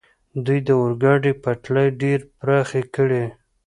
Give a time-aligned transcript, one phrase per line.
[0.45, 3.25] دوی د اورګاډي پټلۍ ډېرې پراخې کړې.